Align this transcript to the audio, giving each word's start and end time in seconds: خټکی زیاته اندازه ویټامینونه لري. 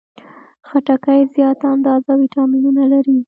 خټکی 0.67 1.19
زیاته 1.35 1.65
اندازه 1.75 2.11
ویټامینونه 2.21 2.83
لري. 2.93 3.17